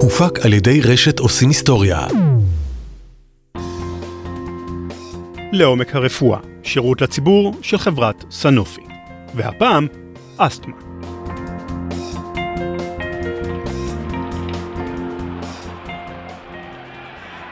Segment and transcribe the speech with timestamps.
[0.00, 2.06] הופק על ידי רשת עושים היסטוריה.
[5.52, 8.80] לעומק הרפואה, שירות לציבור של חברת סנופי.
[9.34, 9.86] והפעם,
[10.38, 10.74] אסתמה.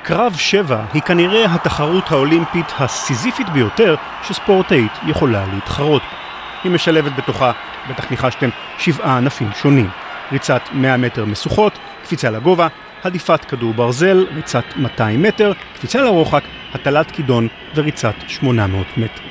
[0.02, 6.16] קרב 7 היא כנראה התחרות האולימפית הסיזיפית ביותר שספורטאית יכולה להתחרות בה.
[6.64, 7.52] היא משלבת בתוכה,
[7.90, 8.48] בטח ניחשתם,
[8.78, 10.01] שבעה ענפים שונים.
[10.32, 12.68] ריצת 100 מטר משוכות, קפיצה לגובה,
[13.04, 16.42] הדיפת כדור ברזל, ריצת 200 מטר, קפיצה לרוחק,
[16.74, 19.22] הטלת כידון וריצת 800 מטר.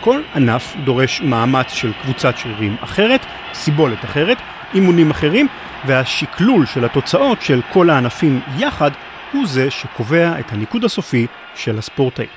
[0.00, 3.20] כל ענף דורש מאמץ של קבוצת שרירים אחרת,
[3.54, 4.38] סיבולת אחרת,
[4.74, 5.48] אימונים אחרים,
[5.86, 8.90] והשקלול של התוצאות של כל הענפים יחד
[9.32, 12.28] הוא זה שקובע את הניקוד הסופי של הספורטאית.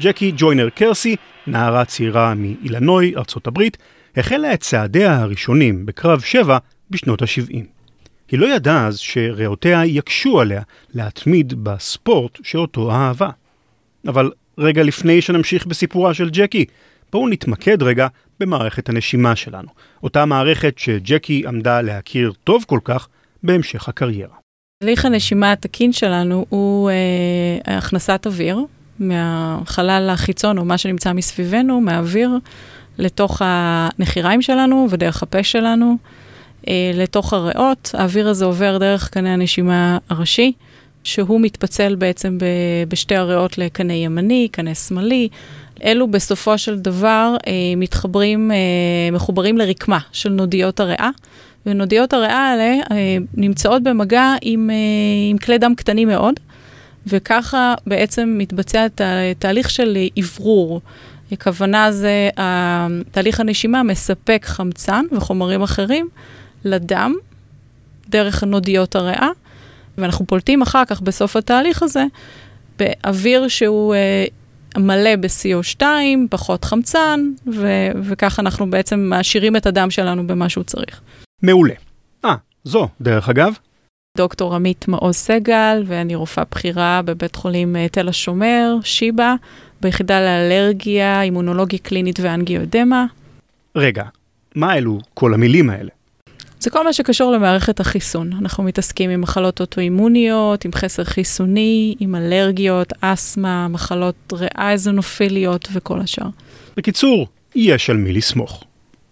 [0.00, 3.76] ג'קי ג'וינר קרסי, נערה צעירה מאילנוי, ארצות הברית,
[4.16, 6.58] החלה את צעדיה הראשונים בקרב 7
[6.90, 7.64] בשנות ה-70.
[8.30, 10.62] היא לא ידעה אז שריאותיה יקשו עליה
[10.94, 13.30] להתמיד בספורט שאותו אהבה.
[14.08, 16.64] אבל רגע לפני שנמשיך בסיפורה של ג'קי,
[17.12, 18.06] בואו נתמקד רגע
[18.40, 19.68] במערכת הנשימה שלנו,
[20.02, 23.08] אותה מערכת שג'קי עמדה להכיר טוב כל כך
[23.42, 24.34] בהמשך הקריירה.
[24.82, 28.58] הליך הנשימה התקין שלנו הוא אה, הכנסת אוויר
[28.98, 32.30] מהחלל החיצון, או מה שנמצא מסביבנו, מהאוויר,
[32.98, 35.96] לתוך הנחיריים שלנו ודרך הפה שלנו,
[36.94, 37.90] לתוך הריאות.
[37.94, 40.52] האוויר הזה עובר דרך קנה הנשימה הראשי,
[41.04, 42.44] שהוא מתפצל בעצם ב,
[42.88, 45.28] בשתי הריאות לקנה ימני, קנה שמאלי.
[45.84, 48.56] אלו בסופו של דבר אה, מתחברים, אה,
[49.12, 51.10] מחוברים לרקמה של נודיות הריאה.
[51.66, 54.76] ונודיות הריאה האלה אה, נמצאות במגע עם, אה,
[55.30, 56.34] עם כלי דם קטנים מאוד,
[57.06, 58.86] וככה בעצם מתבצע
[59.38, 60.80] תהליך של אוורור.
[61.32, 62.28] הכוונה זה,
[63.10, 66.08] תהליך הנשימה מספק חמצן וחומרים אחרים
[66.64, 67.14] לדם,
[68.08, 69.28] דרך נודיות הריאה,
[69.98, 72.04] ואנחנו פולטים אחר כך, בסוף התהליך הזה,
[72.78, 74.24] באוויר שהוא אה,
[74.76, 75.82] מלא ב-CO2,
[76.30, 77.20] פחות חמצן,
[77.54, 81.00] ו- וככה אנחנו בעצם מעשירים את הדם שלנו במה שהוא צריך.
[81.42, 81.74] מעולה.
[82.24, 83.54] אה, זו, דרך אגב.
[84.18, 89.34] דוקטור עמית מעוז סגל, ואני רופאה בכירה בבית חולים אה, תל השומר, שיבא,
[89.80, 93.06] ביחידה לאלרגיה, אימונולוגיה קלינית ואנגיודמה.
[93.76, 94.04] רגע,
[94.54, 95.90] מה אלו כל המילים האלה?
[96.60, 98.30] זה כל מה שקשור למערכת החיסון.
[98.32, 106.00] אנחנו מתעסקים עם מחלות אוטואימוניות, עם חסר חיסוני, עם אלרגיות, אסתמה, מחלות ריאה אזונופיליות וכל
[106.00, 106.26] השאר.
[106.76, 108.64] בקיצור, יש על מי לסמוך.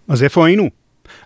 [0.08, 0.68] אז איפה היינו?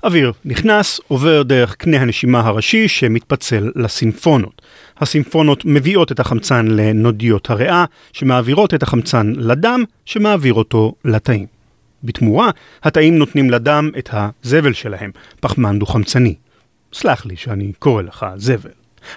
[0.05, 4.63] אוויר נכנס, עובר דרך קנה הנשימה הראשי שמתפצל לסימפונות.
[4.99, 11.47] הסימפונות מביאות את החמצן לנודיות הריאה, שמעבירות את החמצן לדם, שמעביר אותו לתאים.
[12.05, 12.51] בתמורה,
[12.83, 16.35] התאים נותנים לדם את הזבל שלהם, פחמן דו-חמצני.
[16.93, 18.71] סלח לי שאני קורא לך זבל.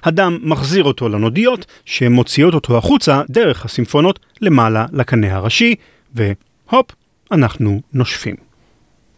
[0.03, 5.75] הדם מחזיר אותו לנודיות, שמוציאות אותו החוצה דרך הסימפונות למעלה לקנה הראשי,
[6.13, 6.91] והופ,
[7.31, 8.35] אנחנו נושפים.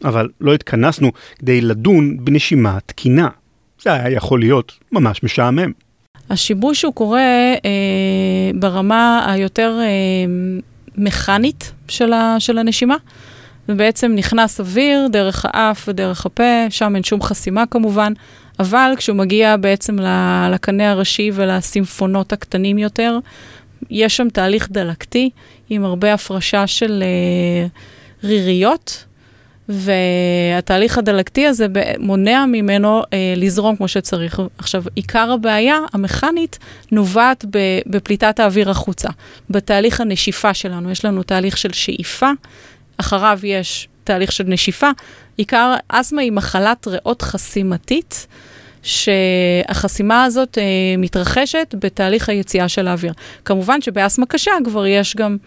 [0.04, 3.30] אבל לא התכנסנו כדי לדון בנשימה תקינה.
[3.82, 5.72] זה היה יכול להיות ממש משעמם.
[6.30, 9.86] השיבוש הוא קורה אה, ברמה היותר אה,
[10.98, 12.96] מכנית של, ה, של הנשימה.
[13.70, 18.14] ובעצם נכנס אוויר דרך האף ודרך הפה, שם אין שום חסימה כמובן,
[18.60, 19.98] אבל כשהוא מגיע בעצם
[20.52, 23.20] לקנה הראשי ולסימפונות הקטנים יותר,
[23.90, 25.30] יש שם תהליך דלקתי
[25.70, 27.68] עם הרבה הפרשה של אה,
[28.24, 29.04] ריריות,
[29.70, 31.68] והתהליך הדלקתי הזה
[32.00, 34.42] מונע ממנו אה, לזרום כמו שצריך.
[34.58, 36.60] עכשיו, עיקר הבעיה המכנית
[36.92, 37.46] נובעת
[37.86, 39.10] בפליטת האוויר החוצה.
[39.50, 42.32] בתהליך הנשיפה שלנו, יש לנו תהליך של שאיפה,
[42.98, 44.90] אחריו יש תהליך של נשיפה.
[45.38, 48.28] עיקר אסתמה היא מחלת ריאות חסימתית.
[48.84, 50.64] שהחסימה הזאת אה,
[50.98, 53.14] מתרחשת בתהליך היציאה של האוויר.
[53.46, 55.38] כמובן שבאסתמה קשה כבר יש גם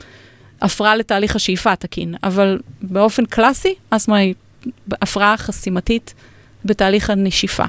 [0.62, 4.34] הפרעה לתהליך השאיפה התקין, אבל באופן קלאסי, אסתמה היא
[5.02, 6.14] הפרעה חסימתית
[6.64, 7.64] בתהליך הנשיפה.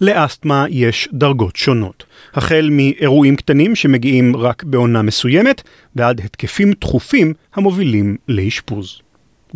[0.00, 2.04] לאסתמה יש דרגות שונות,
[2.34, 5.62] החל מאירועים קטנים שמגיעים רק בעונה מסוימת,
[5.96, 9.00] ועד התקפים תכופים המובילים לאשפוז.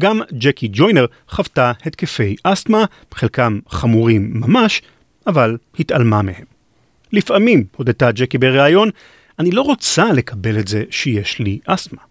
[0.00, 4.82] גם ג'קי ג'וינר חוותה התקפי אסתמה, חלקם חמורים ממש,
[5.26, 6.44] אבל התעלמה מהם.
[7.12, 8.90] לפעמים, הודתה ג'קי בריאיון,
[9.38, 12.02] אני לא רוצה לקבל את זה שיש לי אסתמה.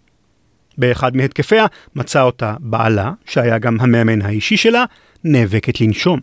[0.78, 1.66] באחד מהתקפיה
[1.96, 4.86] מצא אותה בעלה, שהיה גם המאמן האישי שלה,
[5.24, 6.20] נאבקת לנשום.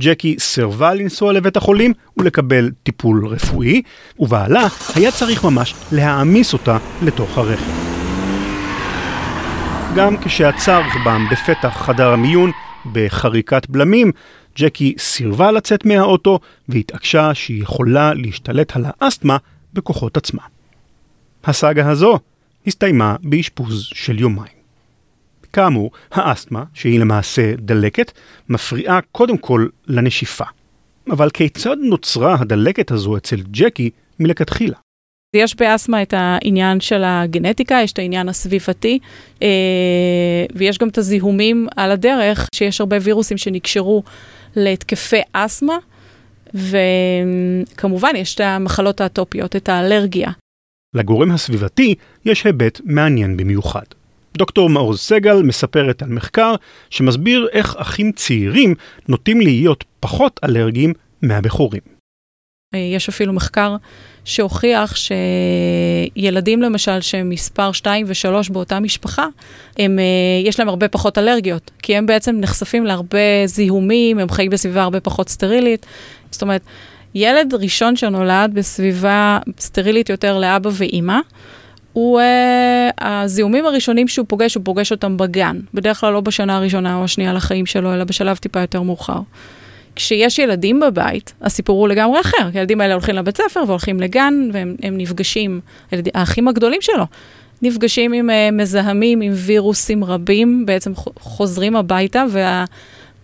[0.00, 3.82] ג'קי סירבה לנסוע לבית החולים ולקבל טיפול רפואי,
[4.18, 7.99] ובעלה היה צריך ממש להעמיס אותה לתוך הרכב.
[9.96, 12.50] גם כשעצר רכבם בפתח חדר המיון
[12.92, 14.12] בחריקת בלמים,
[14.58, 16.38] ג'קי סירבה לצאת מהאוטו
[16.68, 19.36] והתעקשה שהיא יכולה להשתלט על האסתמה
[19.72, 20.42] בכוחות עצמה.
[21.44, 22.18] הסאגה הזו
[22.66, 24.52] הסתיימה באשפוז של יומיים.
[25.52, 28.12] כאמור, האסתמה, שהיא למעשה דלקת,
[28.48, 30.44] מפריעה קודם כל לנשיפה.
[31.10, 33.90] אבל כיצד נוצרה הדלקת הזו אצל ג'קי
[34.20, 34.76] מלכתחילה?
[35.36, 38.98] יש באסתמה את העניין של הגנטיקה, יש את העניין הסביבתי,
[39.42, 39.48] אה,
[40.54, 44.02] ויש גם את הזיהומים על הדרך, שיש הרבה וירוסים שנקשרו
[44.56, 45.76] להתקפי אסתמה,
[46.54, 50.30] וכמובן יש את המחלות האטופיות, את האלרגיה.
[50.94, 51.94] לגורם הסביבתי
[52.24, 53.84] יש היבט מעניין במיוחד.
[54.36, 56.54] דוקטור מעוז סגל מספרת על מחקר
[56.90, 58.74] שמסביר איך אחים צעירים
[59.08, 60.92] נוטים להיות פחות אלרגיים
[61.22, 61.89] מהבכורים.
[62.74, 63.76] יש אפילו מחקר
[64.24, 64.94] שהוכיח
[66.16, 69.26] שילדים למשל שהם מספר 2 ו-3 באותה משפחה,
[69.78, 69.98] הם,
[70.44, 75.00] יש להם הרבה פחות אלרגיות, כי הם בעצם נחשפים להרבה זיהומים, הם חיים בסביבה הרבה
[75.00, 75.86] פחות סטרילית.
[76.30, 76.62] זאת אומרת,
[77.14, 81.18] ילד ראשון שנולד בסביבה סטרילית יותר לאבא ואימא,
[81.92, 82.24] הוא, uh,
[83.00, 85.60] הזיהומים הראשונים שהוא פוגש, הוא פוגש אותם בגן.
[85.74, 89.20] בדרך כלל לא בשנה הראשונה או השנייה לחיים שלו, אלא בשלב טיפה יותר מאוחר.
[89.96, 92.48] כשיש ילדים בבית, הסיפור הוא לגמרי אחר.
[92.54, 95.60] הילדים האלה הולכים לבית ספר והולכים לגן, והם נפגשים,
[95.90, 97.04] הילד, האחים הגדולים שלו,
[97.62, 102.24] נפגשים עם uh, מזהמים, עם וירוסים רבים, בעצם חוזרים הביתה,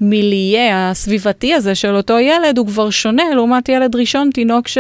[0.00, 4.78] והמיליה הסביבתי הזה של אותו ילד הוא כבר שונה לעומת ילד ראשון, תינוק ש...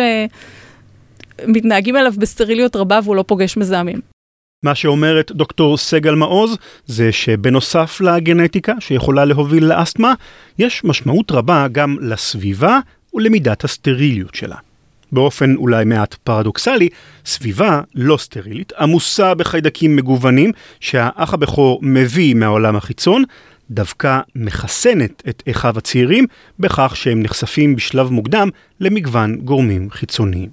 [1.46, 4.15] מתנהגים אליו בסטריליות רבה והוא לא פוגש מזהמים.
[4.62, 6.56] מה שאומרת דוקטור סגל מעוז
[6.86, 10.14] זה שבנוסף לגנטיקה שיכולה להוביל לאסתמה,
[10.58, 12.78] יש משמעות רבה גם לסביבה
[13.14, 14.56] ולמידת הסטריליות שלה.
[15.12, 16.88] באופן אולי מעט פרדוקסלי,
[17.26, 23.24] סביבה לא סטרילית, עמוסה בחיידקים מגוונים שהאח הבכור מביא מהעולם החיצון,
[23.70, 26.26] דווקא מחסנת את אחיו הצעירים
[26.58, 28.48] בכך שהם נחשפים בשלב מוקדם
[28.80, 30.50] למגוון גורמים חיצוניים.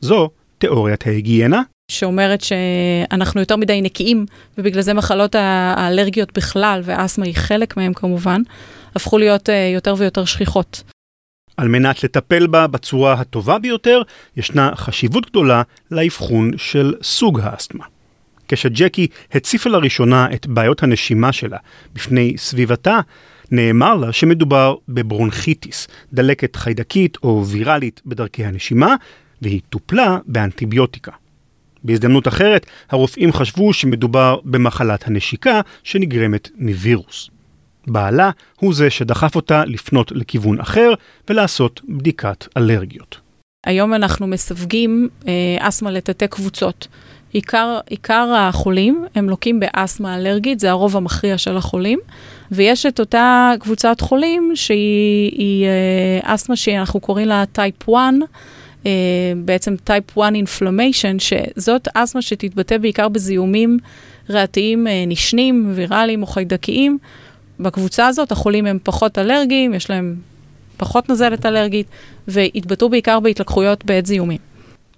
[0.00, 1.62] זו תיאוריית ההיגיינה.
[1.90, 4.26] שאומרת שאנחנו יותר מדי נקיים,
[4.58, 8.42] ובגלל זה מחלות האלרגיות בכלל, ואסתמה היא חלק מהם כמובן,
[8.94, 10.82] הפכו להיות אה, יותר ויותר שכיחות.
[11.56, 14.02] על מנת לטפל בה בצורה הטובה ביותר,
[14.36, 17.84] ישנה חשיבות גדולה לאבחון של סוג האסתמה.
[18.48, 21.58] כשג'קי הציפה לראשונה את בעיות הנשימה שלה
[21.94, 23.00] בפני סביבתה,
[23.50, 28.94] נאמר לה שמדובר בברונכיטיס, דלקת חיידקית או ויראלית בדרכי הנשימה,
[29.42, 31.12] והיא טופלה באנטיביוטיקה.
[31.86, 37.30] בהזדמנות אחרת, הרופאים חשבו שמדובר במחלת הנשיקה שנגרמת מווירוס.
[37.86, 38.30] בעלה
[38.60, 40.92] הוא זה שדחף אותה לפנות לכיוון אחר
[41.28, 43.20] ולעשות בדיקת אלרגיות.
[43.66, 46.88] היום אנחנו מסווגים אה, אסתמה לתתי קבוצות.
[47.32, 51.98] עיקר, עיקר החולים הם לוקים באסתמה אלרגית, זה הרוב המכריע של החולים,
[52.52, 58.10] ויש את אותה קבוצת חולים שהיא אה, אסתמה שאנחנו קוראים לה טייפ 1, אה,
[59.36, 63.78] בעצם type 1 inflammation, שזאת אסתמה שתתבטא בעיקר בזיהומים
[64.30, 66.98] ריאתיים אה, נשנים, ויראליים או חיידקיים.
[67.60, 70.16] בקבוצה הזאת החולים הם פחות אלרגיים, יש להם
[70.76, 71.86] פחות נזלת אלרגית,
[72.28, 74.38] ויתבטאו בעיקר בהתלקחויות בעת זיהומים.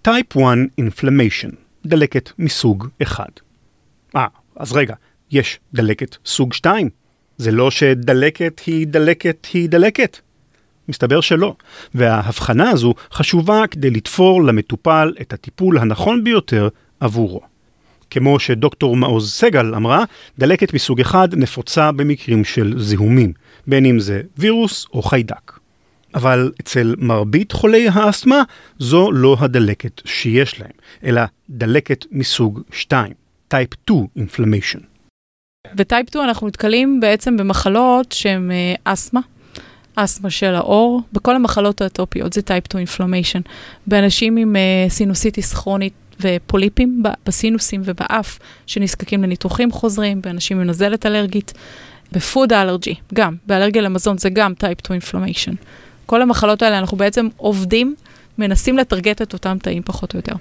[0.02, 0.42] type 1
[0.78, 1.50] inflammation,
[1.86, 3.40] דלקת מסוג 1.
[4.16, 4.26] אה,
[4.56, 4.94] אז רגע,
[5.30, 6.88] יש דלקת סוג 2.
[7.38, 10.18] זה לא שדלקת היא דלקת היא דלקת.
[10.88, 11.54] מסתבר שלא,
[11.94, 16.68] וההבחנה הזו חשובה כדי לתפור למטופל את הטיפול הנכון ביותר
[17.00, 17.40] עבורו.
[18.10, 20.04] כמו שדוקטור מעוז סגל אמרה,
[20.38, 23.32] דלקת מסוג אחד נפוצה במקרים של זיהומים,
[23.66, 25.58] בין אם זה וירוס או חיידק.
[26.14, 28.42] אבל אצל מרבית חולי האסתמה
[28.78, 30.70] זו לא הדלקת שיש להם,
[31.04, 33.12] אלא דלקת מסוג 2,
[33.48, 34.80] type 2 inflammation.
[35.74, 39.20] ב type 2 אנחנו נתקלים בעצם במחלות שהן אה, אסתמה,
[40.04, 43.48] אסתמה של העור, בכל המחלות האטופיות, זה type 2 inflammation.
[43.86, 51.52] באנשים עם אה, סינוסיטיס כרונית ופוליפים בסינוסים ובאף, שנזקקים לניתוחים חוזרים, באנשים עם נזלת אלרגית,
[52.12, 55.54] ב food allergy, גם, באלרגיה למזון זה גם type 2 inflammation.
[56.06, 57.94] כל המחלות האלה, אנחנו בעצם עובדים,
[58.38, 60.34] מנסים לטרגט את אותם תאים פחות או יותר.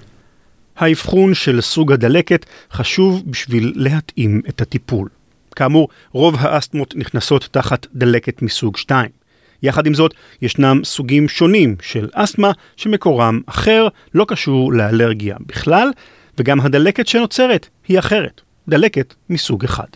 [0.76, 5.08] האבחון של סוג הדלקת חשוב בשביל להתאים את הטיפול.
[5.56, 9.17] כאמור, רוב האסתמות נכנסות תחת דלקת מסוג 2.
[9.62, 15.90] יחד עם זאת, ישנם סוגים שונים של אסתמה שמקורם אחר, לא קשור לאלרגיה בכלל,
[16.38, 19.86] וגם הדלקת שנוצרת היא אחרת, דלקת מסוג אחד.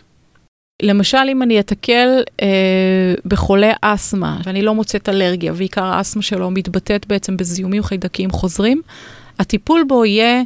[0.81, 2.07] למשל, אם אני אתקל
[2.41, 8.81] אה, בחולה אסתמה, ואני לא מוצאת אלרגיה, ועיקר האסתמה שלו מתבטאת בעצם בזיהומים חיידקיים חוזרים,
[9.39, 10.41] הטיפול בו יהיה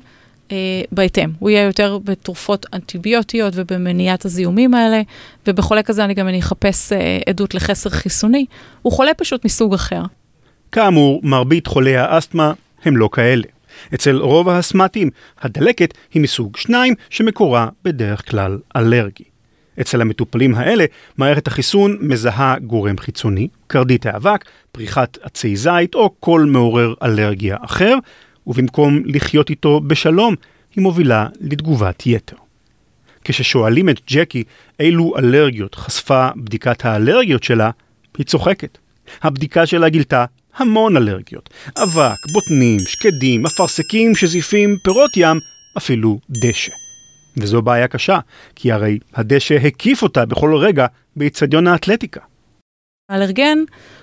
[0.91, 1.29] בהתאם.
[1.39, 5.01] הוא יהיה יותר בתרופות אנטיביוטיות ובמניעת הזיהומים האלה,
[5.47, 8.45] ובחולה כזה אני גם אני אחפש אה, עדות לחסר חיסוני.
[8.81, 10.01] הוא חולה פשוט מסוג אחר.
[10.71, 12.53] כאמור, מרבית חולי האסתמה
[12.85, 13.43] הם לא כאלה.
[13.93, 15.09] אצל רוב האסתמטים,
[15.41, 19.23] הדלקת היא מסוג 2 שמקורה בדרך כלל אלרגי.
[19.81, 20.85] אצל המטופלים האלה,
[21.17, 27.95] מערכת החיסון מזהה גורם חיצוני, קרדית האבק, פריחת עצי זית או כל מעורר אלרגיה אחר,
[28.47, 30.35] ובמקום לחיות איתו בשלום,
[30.75, 32.35] היא מובילה לתגובת יתר.
[33.23, 34.43] כששואלים את ג'קי
[34.79, 37.71] אילו אלרגיות חשפה בדיקת האלרגיות שלה,
[38.17, 38.77] היא צוחקת.
[39.21, 40.25] הבדיקה שלה גילתה
[40.55, 41.49] המון אלרגיות.
[41.83, 45.37] אבק, בוטנים, שקדים, אפרסקים, שזיפים, פירות ים,
[45.77, 46.71] אפילו דשא.
[47.37, 48.19] וזו בעיה קשה,
[48.55, 50.85] כי הרי הדשא הקיף אותה בכל רגע
[51.15, 52.21] באיצטדיון האתלטיקה.
[53.09, 53.57] האלרגן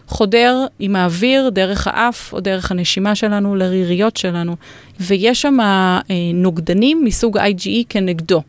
[0.08, 4.56] חודר עם האוויר דרך האף או דרך הנשימה שלנו לריריות שלנו,
[5.00, 5.98] ויש שם אה,
[6.34, 8.42] נוגדנים מסוג IgE כנגדו.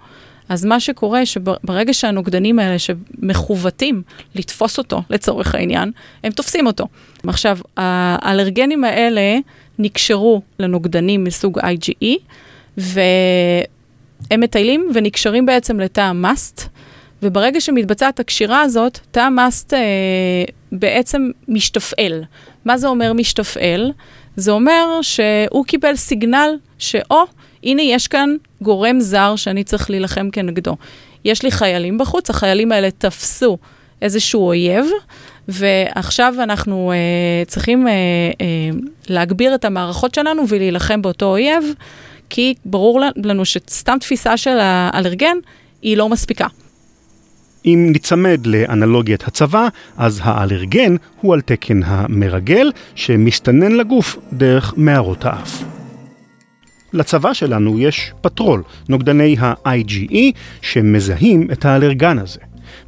[0.49, 4.01] אז מה שקורה, שברגע שהנוגדנים האלה שמכוותים
[4.35, 5.91] לתפוס אותו, לצורך העניין,
[6.23, 6.87] הם תופסים אותו.
[7.27, 9.37] עכשיו, האלרגנים האלה
[9.79, 12.05] נקשרו לנוגדנים מסוג IgE,
[12.77, 16.61] והם מטיילים ונקשרים בעצם לתא המאסט,
[17.23, 19.79] וברגע שמתבצעת הקשירה הזאת, תא המאסט אה,
[20.79, 22.23] בעצם משתפעל.
[22.65, 23.91] מה זה אומר משתפעל?
[24.35, 27.23] זה אומר שהוא קיבל סיגנל שאו,
[27.63, 30.75] הנה יש כאן גורם זר שאני צריך להילחם כנגדו.
[31.25, 33.57] יש לי חיילים בחוץ, החיילים האלה תפסו
[34.01, 34.85] איזשהו אויב,
[35.47, 41.63] ועכשיו אנחנו uh, צריכים uh, uh, להגביר את המערכות שלנו ולהילחם באותו אויב,
[42.29, 45.37] כי ברור לנו שסתם תפיסה של האלרגן
[45.81, 46.47] היא לא מספיקה.
[47.65, 49.67] אם ניצמד לאנלוגיית הצבא,
[49.97, 55.63] אז האלרגן הוא על תקן המרגל שמסתנן לגוף דרך מערות האף.
[56.93, 60.17] לצבא שלנו יש פטרול, נוגדני ה-IgE,
[60.61, 62.39] שמזהים את האלרגן הזה.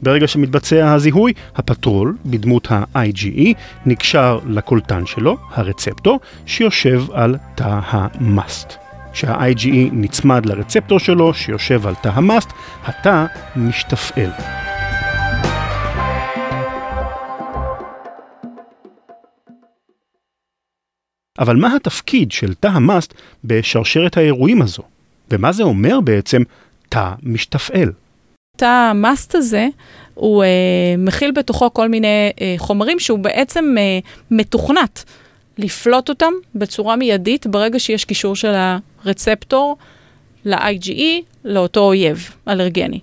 [0.01, 3.53] ברגע שמתבצע הזיהוי, הפטרול, בדמות ה-IgE,
[3.85, 8.73] נקשר לקולטן שלו, הרצפטור, שיושב על תא המאסט.
[9.13, 12.49] כשה-IgE נצמד לרצפטור שלו, שיושב על תא המאסט,
[12.85, 14.31] התא משתפעל.
[21.39, 23.13] אבל מה התפקיד של תא המאסט
[23.43, 24.83] בשרשרת האירועים הזו?
[25.31, 26.41] ומה זה אומר בעצם
[26.89, 27.91] תא משתפעל?
[28.57, 29.67] תא המאסט הזה,
[30.13, 30.47] הוא אה,
[30.97, 33.99] מכיל בתוכו כל מיני אה, חומרים שהוא בעצם אה,
[34.31, 35.03] מתוכנת
[35.57, 38.53] לפלוט אותם בצורה מיידית ברגע שיש קישור של
[39.05, 39.77] הרצפטור
[40.45, 41.01] ל-IgE,
[41.45, 42.99] לאותו אויב אלרגני.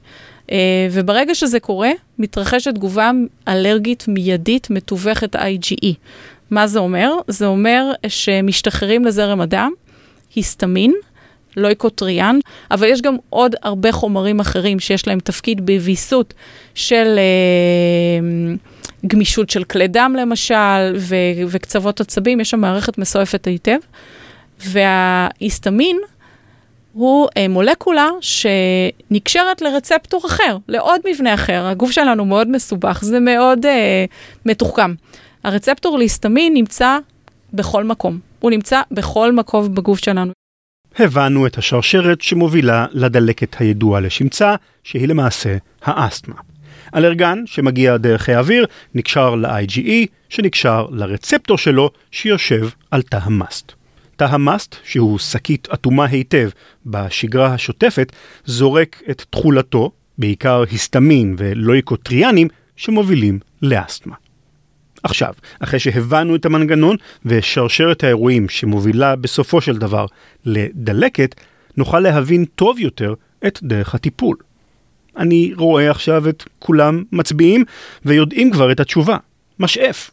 [0.46, 0.50] Uh,
[0.92, 3.10] וברגע שזה קורה, מתרחשת תגובה
[3.48, 5.92] אלרגית מיידית מתווכת IgE.
[6.50, 7.12] מה זה אומר?
[7.28, 9.72] זה אומר שמשתחררים לזרם הדם,
[10.34, 10.94] היסטמין,
[11.56, 12.38] לויקוטריאן,
[12.70, 16.34] אבל יש גם עוד הרבה חומרים אחרים שיש להם תפקיד בוויסות
[16.74, 18.54] של אה,
[19.06, 21.16] גמישות של כלי דם למשל, ו-
[21.48, 23.78] וקצוות עצבים, יש שם מערכת מסועפת היטב.
[24.60, 25.96] וההיסטמין
[26.92, 31.66] הוא אה, מולקולה שנקשרת לרצפטור אחר, לעוד מבנה אחר.
[31.66, 34.04] הגוף שלנו מאוד מסובך, זה מאוד אה,
[34.46, 34.94] מתוחכם.
[35.44, 36.98] הרצפטור להיסטמין נמצא
[37.52, 38.18] בכל מקום.
[38.40, 40.32] הוא נמצא בכל מקום בגוף שלנו.
[40.98, 46.34] הבנו את השרשרת שמובילה לדלקת הידועה לשמצה, שהיא למעשה האסתמה.
[46.94, 53.72] אלרגן שמגיע דרך האוויר נקשר ל-IgE, שנקשר לרצפטור שלו, שיושב על תא המאסט.
[54.16, 56.48] תא המאסט, שהוא שקית אטומה היטב
[56.86, 58.12] בשגרה השוטפת,
[58.44, 64.23] זורק את תכולתו, בעיקר היסטמין ולויקוטריאנים, שמובילים לאסתמה.
[65.04, 70.06] עכשיו, אחרי שהבנו את המנגנון ושרשרת האירועים שמובילה בסופו של דבר
[70.44, 71.34] לדלקת,
[71.76, 73.14] נוכל להבין טוב יותר
[73.46, 74.36] את דרך הטיפול.
[75.16, 77.64] אני רואה עכשיו את כולם מצביעים
[78.04, 79.16] ויודעים כבר את התשובה,
[79.58, 80.10] משאף.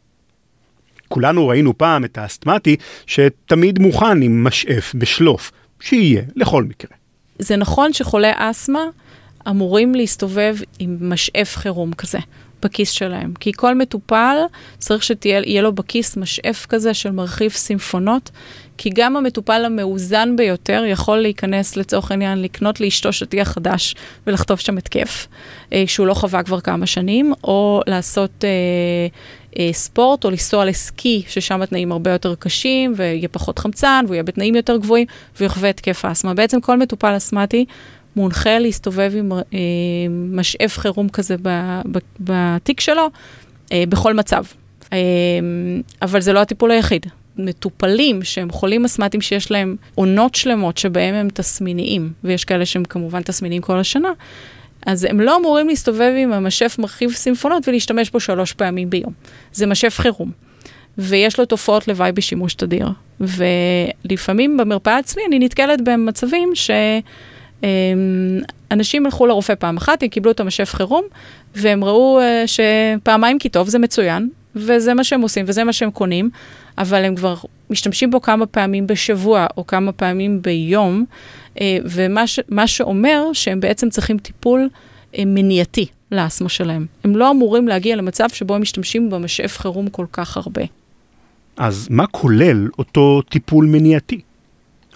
[1.07, 2.75] כולנו ראינו פעם את האסתמטי
[3.07, 6.91] שתמיד מוכן עם משאף בשלוף, שיהיה לכל מקרה.
[7.39, 8.83] זה נכון שחולי אסתמה
[9.49, 12.19] אמורים להסתובב עם משאף חירום כזה.
[12.63, 13.33] בכיס שלהם.
[13.39, 14.37] כי כל מטופל
[14.77, 18.31] צריך שיהיה לו בכיס משאף כזה של מרחיב סימפונות,
[18.77, 23.95] כי גם המטופל המאוזן ביותר יכול להיכנס לצורך העניין, לקנות לאשתו שטיח חדש
[24.27, 25.27] ולחטוף שם התקף,
[25.73, 28.45] אה, שהוא לא חווה כבר כמה שנים, או לעשות...
[28.45, 29.07] אה,
[29.59, 34.23] אה, ספורט או לנסוע לסקי, ששם התנאים הרבה יותר קשים ויהיה פחות חמצן והוא יהיה
[34.23, 35.07] בתנאים יותר גבוהים
[35.39, 36.33] ויחווה התקף אסתמה.
[36.33, 37.65] בעצם כל מטופל אסתמטי
[38.15, 39.39] מונחה להסתובב עם אה,
[40.09, 41.35] משאף חירום כזה
[42.19, 43.09] בתיק שלו,
[43.71, 44.43] אה, בכל מצב.
[44.93, 44.97] אה,
[46.01, 47.05] אבל זה לא הטיפול היחיד.
[47.37, 53.21] מטופלים שהם חולים אסמטיים שיש להם עונות שלמות שבהם הם תסמיניים, ויש כאלה שהם כמובן
[53.21, 54.09] תסמיניים כל השנה,
[54.85, 59.13] אז הם לא אמורים להסתובב עם המשף מרחיב סימפונות ולהשתמש בו שלוש פעמים ביום.
[59.53, 60.31] זה משף חירום.
[60.97, 62.87] ויש לו תופעות לוואי בשימוש תדיר.
[63.19, 66.51] ולפעמים במרפאה אצלי אני נתקלת במצבים
[67.61, 71.03] שאנשים הלכו לרופא פעם אחת, הם קיבלו את המשף חירום,
[71.55, 75.91] והם ראו אה, שפעמיים כי טוב זה מצוין, וזה מה שהם עושים וזה מה שהם
[75.91, 76.29] קונים,
[76.77, 77.35] אבל הם כבר
[77.69, 81.05] משתמשים בו כמה פעמים בשבוע או כמה פעמים ביום,
[81.61, 84.69] אה, ומה שאומר שהם בעצם צריכים טיפול
[85.17, 86.85] אה, מניעתי לאסמה שלהם.
[87.03, 90.61] הם לא אמורים להגיע למצב שבו הם משתמשים במשאף חירום כל כך הרבה.
[91.57, 94.21] אז מה כולל אותו טיפול מניעתי?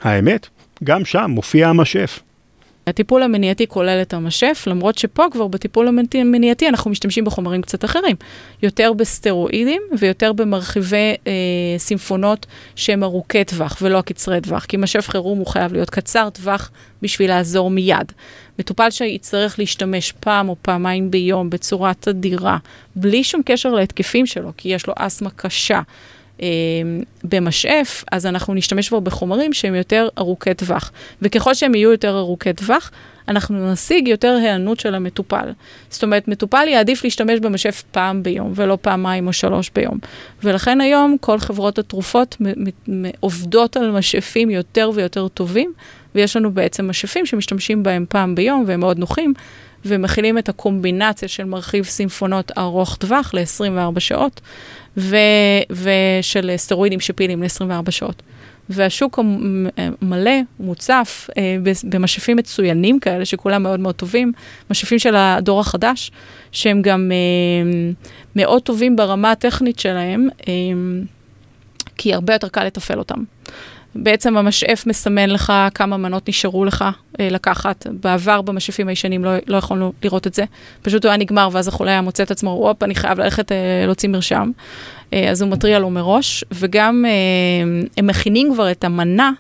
[0.02, 0.48] האמת,
[0.84, 2.20] גם שם מופיע המשאף.
[2.88, 8.16] הטיפול המניעתי כולל את המשף, למרות שפה כבר בטיפול המניעתי אנחנו משתמשים בחומרים קצת אחרים.
[8.64, 11.34] יותר בסטרואידים ויותר במרחיבי אה,
[11.78, 16.72] סימפונות שהם ארוכי טווח ולא הקצרי טווח, כי משף חירום הוא חייב להיות קצר טווח
[17.02, 18.12] בשביל לעזור מיד.
[18.60, 22.58] מטופל שיצטרך להשתמש פעם או פעמיים ביום בצורה תדירה,
[22.96, 25.82] בלי שום קשר להתקפים שלו, כי יש לו אסתמה קשה.
[26.42, 26.48] אה,
[27.24, 30.92] במשאף, אז אנחנו נשתמש בו בחומרים שהם יותר ארוכי טווח.
[31.22, 32.92] וככל שהם יהיו יותר ארוכי טווח,
[33.28, 35.52] אנחנו נשיג יותר היענות של המטופל.
[35.90, 39.98] זאת אומרת, מטופל יעדיף להשתמש במשאף פעם ביום, ולא פעמיים או שלוש ביום.
[40.44, 42.38] ולכן היום כל חברות התרופות
[43.20, 45.74] עובדות על משאפים יותר ויותר טובים,
[46.16, 49.34] ויש לנו בעצם משאפים שמשתמשים בהם פעם ביום, והם מאוד נוחים.
[49.86, 54.42] ומכילים את הקומבינציה של מרחיב סימפונות ארוך טווח ל-24 שעות,
[54.98, 55.18] ו-
[55.70, 58.22] ושל סטרואידים שפעילים ל-24 שעות.
[58.70, 59.20] והשוק
[60.02, 61.58] המלא, מוצף, אה,
[61.90, 64.32] במשאפים מצוינים כאלה, שכולם מאוד מאוד טובים,
[64.70, 66.12] משאפים של הדור החדש,
[66.52, 67.92] שהם גם אה,
[68.36, 70.54] מאוד טובים ברמה הטכנית שלהם, אה,
[71.98, 73.24] כי הרבה יותר קל לתפעל אותם.
[73.96, 76.86] בעצם המשאף מסמן לך כמה מנות נשארו לך
[77.20, 77.88] אה, לקחת.
[78.02, 80.44] בעבר במשאפים הישנים לא, לא יכולנו לראות את זה.
[80.82, 83.58] פשוט הוא היה נגמר, ואז החולה היה מוצא את עצמו, הופ, אני חייב ללכת אה,
[83.86, 84.52] להוציא מרשם.
[85.14, 87.12] אה, אז הוא מתריע לו מראש, וגם אה,
[87.98, 89.32] הם מכינים כבר את המנה.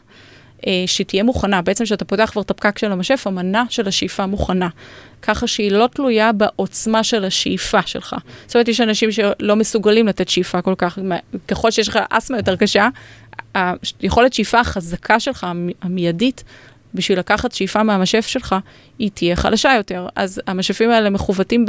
[0.67, 4.69] אה, שתהיה מוכנה, בעצם כשאתה פותח כבר את הפקק של המשף, המנה של השאיפה מוכנה.
[5.21, 8.15] ככה שהיא לא תלויה בעוצמה של השאיפה שלך.
[8.47, 10.99] זאת אומרת, יש אנשים שלא מסוגלים לתת שאיפה כל כך,
[11.47, 12.89] ככל שיש לך אסתמה יותר קשה,
[13.53, 15.47] היכולת שאיפה החזקה שלך,
[15.81, 16.43] המיידית,
[16.93, 18.55] בשביל לקחת שאיפה מהמשף שלך,
[18.99, 20.07] היא תהיה חלשה יותר.
[20.15, 21.65] אז המשפים האלה מכוותים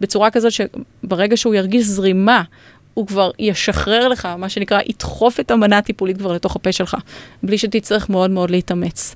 [0.00, 2.42] בצורה כזאת שברגע שהוא ירגיש זרימה,
[2.94, 6.96] הוא כבר ישחרר לך, מה שנקרא, ידחוף את המנה הטיפולית כבר לתוך הפה שלך,
[7.42, 9.14] בלי שתצטרך מאוד מאוד להתאמץ.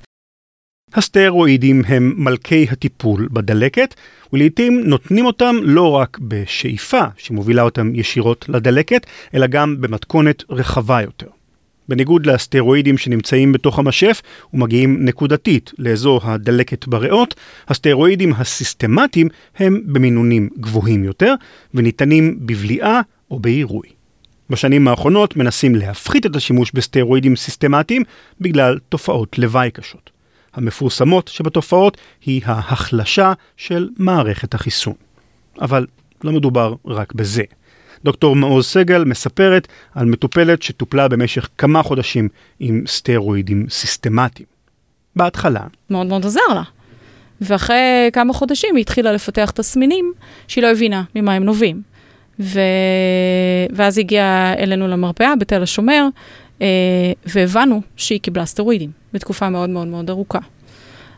[0.93, 3.95] הסטרואידים הם מלכי הטיפול בדלקת,
[4.33, 11.27] ולעיתים נותנים אותם לא רק בשאיפה שמובילה אותם ישירות לדלקת, אלא גם במתכונת רחבה יותר.
[11.89, 14.21] בניגוד לסטרואידים שנמצאים בתוך המשף
[14.53, 17.35] ומגיעים נקודתית לאזור הדלקת בריאות,
[17.67, 21.33] הסטרואידים הסיסטמטיים הם במינונים גבוהים יותר
[21.73, 23.87] וניתנים בבליעה או בעירוי.
[24.49, 28.03] בשנים האחרונות מנסים להפחית את השימוש בסטרואידים סיסטמטיים
[28.41, 30.09] בגלל תופעות לוואי קשות.
[30.53, 34.93] המפורסמות שבתופעות היא ההחלשה של מערכת החיסון.
[35.61, 35.85] אבל
[36.23, 37.43] לא מדובר רק בזה.
[38.03, 44.47] דוקטור מעוז סגל מספרת על מטופלת שטופלה במשך כמה חודשים עם סטרואידים סיסטמטיים.
[45.15, 45.61] בהתחלה.
[45.89, 46.63] מאוד מאוד עזר לה.
[47.41, 50.13] ואחרי כמה חודשים היא התחילה לפתח תסמינים
[50.47, 51.81] שהיא לא הבינה ממה הם נובעים.
[52.39, 52.59] ו...
[53.75, 56.07] ואז היא הגיעה אלינו למרפאה בתל השומר,
[56.61, 56.67] אה,
[57.25, 60.39] והבנו שהיא קיבלה סטרואידים בתקופה מאוד מאוד מאוד ארוכה.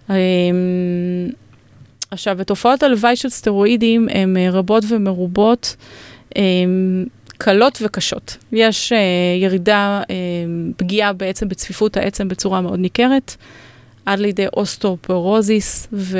[0.09, 0.15] אה,
[2.11, 5.75] עכשיו, תופעות הלוואי של סטרואידים הן אה, רבות ומרובות.
[6.35, 7.05] אמ,
[7.37, 8.37] קלות וקשות.
[8.51, 8.95] יש uh,
[9.43, 10.10] ירידה, אה,
[10.77, 13.35] פגיעה בעצם בצפיפות העצם בצורה מאוד ניכרת,
[14.05, 16.17] עד לידי אוסטאופורוזיס ו-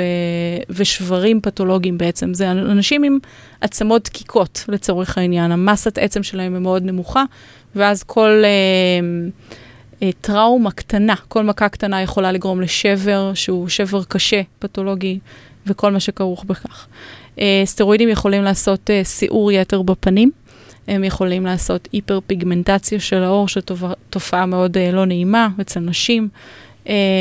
[0.70, 2.34] ושברים פתולוגיים בעצם.
[2.34, 3.18] זה אנשים עם
[3.60, 7.24] עצמות דקיקות לצורך העניין, המסת עצם שלהם היא מאוד נמוכה,
[7.74, 14.42] ואז כל אה, אה, טראומה קטנה, כל מכה קטנה יכולה לגרום לשבר, שהוא שבר קשה,
[14.58, 15.18] פתולוגי,
[15.66, 16.86] וכל מה שכרוך בכך.
[17.38, 20.30] אה, סטרואידים יכולים לעשות אה, שיעור יתר בפנים,
[20.88, 26.28] הם יכולים לעשות היפר-פיגמנטציה של העור, שתופעה מאוד אה, לא נעימה אצל נשים.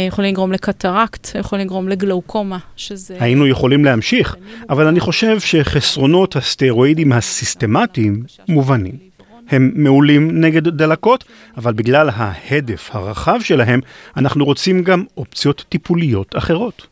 [0.08, 3.18] יכולים לגרום לקטרקט, יכולים לגרום לגלאוקומה, שזה...
[3.20, 4.36] היינו יכולים להמשיך,
[4.70, 9.12] אבל אני חושב שחסרונות הסטרואידים הסיסטמטיים מובנים.
[9.50, 11.24] הם מעולים נגד דלקות,
[11.58, 13.80] אבל בגלל ההדף הרחב שלהם,
[14.18, 16.88] אנחנו רוצים גם אופציות טיפוליות אחרות.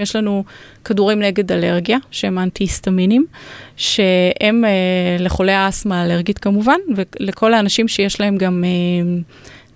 [0.00, 0.44] יש לנו
[0.84, 3.26] כדורים נגד אלרגיה, שהם אנטי-היסטמינים,
[3.76, 9.20] שהם אה, לחולי האסתמה האלרגית כמובן, ולכל האנשים שיש להם גם אה,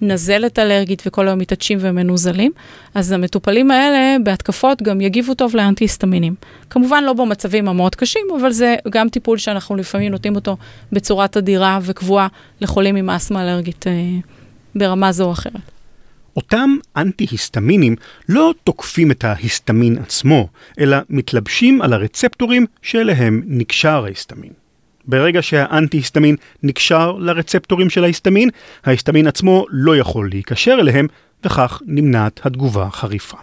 [0.01, 2.53] נזלת אלרגית וכל היום מתעטשים ומנוזלים,
[2.95, 6.35] אז המטופלים האלה בהתקפות גם יגיבו טוב לאנטי-היסטמינים.
[6.71, 10.57] כמובן לא במצבים המאוד קשים, אבל זה גם טיפול שאנחנו לפעמים נותנים אותו
[10.93, 12.29] בצורה תדירה וקבועה
[12.61, 13.93] לחולים עם אסתמה אלרגית אה,
[14.75, 15.74] ברמה זו או אחרת.
[16.37, 17.97] אותם אנטי-היסטמינים
[18.29, 24.53] לא תוקפים את ההיסטמין עצמו, אלא מתלבשים על הרצפטורים שאליהם נקשר ההיסטמין.
[25.07, 28.51] ברגע שהאנטי-היסטמין נקשר לרצפטורים של ההיסטמין,
[28.85, 31.07] ההיסטמין עצמו לא יכול להיקשר אליהם,
[31.45, 33.37] וכך נמנעת התגובה החריפה.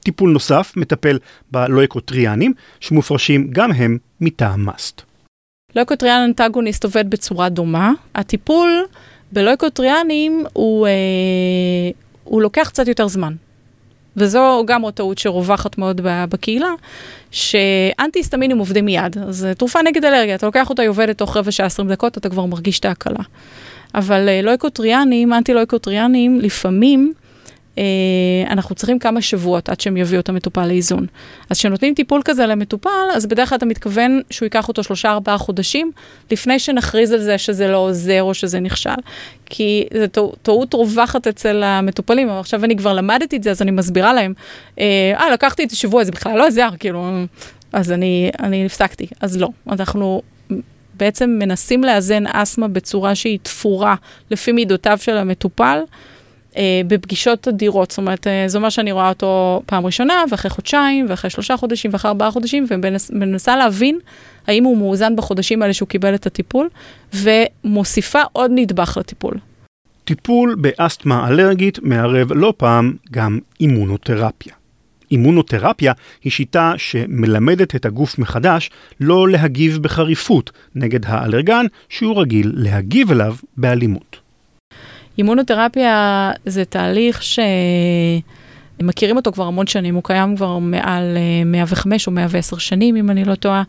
[0.00, 1.18] טיפול נוסף מטפל
[1.50, 5.02] בלואקוטריאנים, שמופרשים גם הם מטעם מאסט.
[5.76, 7.92] לואקוטריאן אנטגוניסט עובד בצורה דומה.
[8.14, 8.84] הטיפול
[9.32, 10.92] בלואקוטריאנים הוא, אה,
[12.26, 13.34] הוא לוקח קצת יותר זמן.
[14.16, 16.70] וזו גם עוד טעות שרווחת מאוד בקהילה,
[17.30, 19.18] שאנטי-היסטמינים עובדים מיד.
[19.18, 22.28] אז תרופה נגד אלרגיה, אתה לוקח אותה, היא עובדת תוך רבע שעה, 20 דקות, אתה
[22.28, 23.22] כבר מרגיש את ההקלה.
[23.94, 27.25] אבל אה, לויקוטריאנים, אנטי-לויקוטריאנים, לפעמים אה,
[28.50, 31.06] אנחנו צריכים כמה שבועות עד שהם יביאו את המטופל לאיזון.
[31.50, 35.38] אז כשנותנים טיפול כזה למטופל, אז בדרך כלל אתה מתכוון שהוא ייקח אותו שלושה ארבעה
[35.38, 35.92] חודשים,
[36.30, 38.90] לפני שנכריז על זה שזה לא עוזר או שזה נכשל.
[39.46, 43.70] כי זו טעות רווחת אצל המטופלים, אבל עכשיו אני כבר למדתי את זה, אז אני
[43.70, 44.32] מסבירה להם,
[44.78, 47.10] אה, אה לקחתי את השבוע, זה בכלל לא עזר, כאילו,
[47.72, 49.06] אז אני, אני הפסקתי.
[49.20, 50.22] אז לא, אנחנו
[50.94, 53.94] בעצם מנסים לאזן אסתמה בצורה שהיא תפורה
[54.30, 55.78] לפי מידותיו של המטופל.
[56.56, 61.06] אה, בפגישות תדירות, זאת אומרת, אה, זה אומר שאני רואה אותו פעם ראשונה, ואחרי חודשיים,
[61.08, 62.66] ואחרי שלושה חודשים, ואחרי ארבעה חודשים,
[63.10, 63.98] ומנסה להבין
[64.46, 66.68] האם הוא מאוזן בחודשים האלה שהוא קיבל את הטיפול,
[67.14, 69.34] ומוסיפה עוד נדבך לטיפול.
[70.04, 74.52] טיפול באסתמה אלרגית מערב לא פעם גם אימונותרפיה.
[75.10, 75.92] אימונותרפיה
[76.24, 83.34] היא שיטה שמלמדת את הגוף מחדש לא להגיב בחריפות נגד האלרגן שהוא רגיל להגיב אליו
[83.56, 84.25] באלימות.
[85.18, 87.22] אימונותרפיה זה תהליך
[88.82, 93.10] שמכירים אותו כבר המון שנים, הוא קיים כבר מעל 105 אה, או 110 שנים, אם
[93.10, 93.62] אני לא טועה,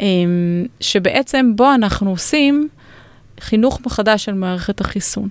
[0.00, 2.68] אמ, שבעצם בו אנחנו עושים
[3.40, 5.28] חינוך מחדש של מערכת החיסון.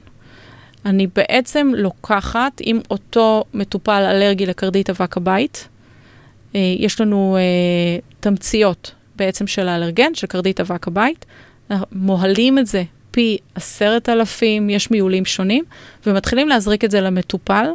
[0.85, 5.67] אני בעצם לוקחת עם אותו מטופל אלרגי לקרדית אבק הבית,
[6.55, 11.25] אה, יש לנו אה, תמציות בעצם של האלרגן, של קרדית אבק הבית,
[11.91, 15.63] מוהלים את זה פי עשרת אלפים, יש מיולים שונים,
[16.05, 17.65] ומתחילים להזריק את זה למטופל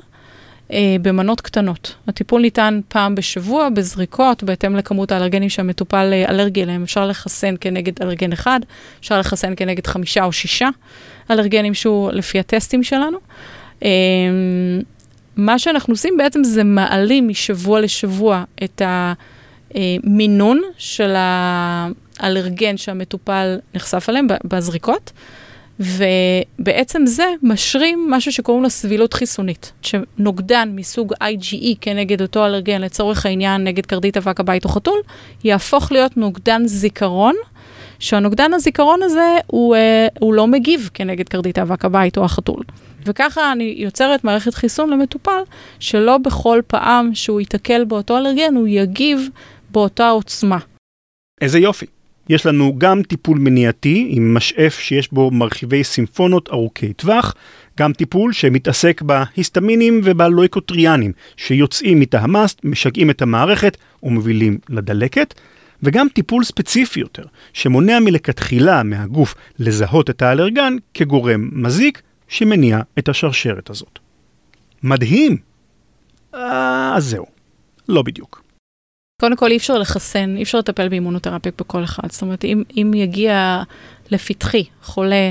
[0.72, 1.94] אה, במנות קטנות.
[2.08, 6.82] הטיפול ניתן פעם בשבוע בזריקות, בהתאם לכמות האלרגנים שהמטופל אה, אלרגי אליהם.
[6.82, 8.60] אפשר לחסן כנגד אלרגן אחד,
[9.00, 10.68] אפשר לחסן כנגד חמישה או שישה
[11.30, 13.18] אלרגנים שהוא לפי הטסטים שלנו.
[13.82, 13.88] אה,
[15.36, 18.82] מה שאנחנו עושים בעצם זה מעלים משבוע לשבוע את
[19.74, 21.88] המינון של ה...
[22.22, 25.12] אלרגן שהמטופל נחשף אליהם בזריקות,
[25.80, 33.26] ובעצם זה משרים משהו שקוראים לו סבילות חיסונית, שנוגדן מסוג IgE כנגד אותו אלרגן, לצורך
[33.26, 35.00] העניין נגד קרדית אבק הבית או חתול,
[35.44, 37.34] יהפוך להיות נוגדן זיכרון.
[37.98, 42.62] שהנוגדן הזיכרון הזה הוא, אה, הוא לא מגיב כנגד קרדית אבק הבית או החתול.
[43.06, 45.40] וככה אני יוצרת מערכת חיסון למטופל,
[45.80, 49.28] שלא בכל פעם שהוא ייתקל באותו אלרגן, הוא יגיב
[49.70, 50.58] באותה עוצמה.
[51.40, 51.86] איזה יופי.
[52.28, 57.34] יש לנו גם טיפול מניעתי עם משאף שיש בו מרחיבי סימפונות ארוכי טווח,
[57.78, 65.34] גם טיפול שמתעסק בהיסטמינים ובלויקוטריאנים שיוצאים מתא המאסט, משגעים את המערכת ומובילים לדלקת,
[65.82, 73.70] וגם טיפול ספציפי יותר, שמונע מלכתחילה מהגוף לזהות את האלרגן כגורם מזיק שמניע את השרשרת
[73.70, 73.98] הזאת.
[74.82, 75.36] מדהים!
[76.34, 77.26] אה, אז זהו,
[77.88, 78.45] לא בדיוק.
[79.20, 82.10] קודם כל אי אפשר לחסן, אי אפשר לטפל באימונותרפיה בכל אחד.
[82.10, 83.62] זאת אומרת, אם, אם יגיע
[84.10, 85.30] לפתחי חולה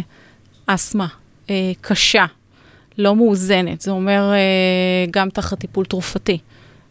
[0.65, 1.07] אסתמה
[1.49, 2.25] אה, קשה,
[2.97, 6.37] לא מאוזנת, זה אומר אה, גם תחת טיפול תרופתי.